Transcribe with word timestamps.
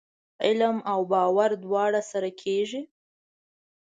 علم 0.45 0.77
او 0.91 0.99
باور 1.11 1.49
دواړه 1.63 2.01
سره 2.11 2.29
کېږي؟ 2.41 2.81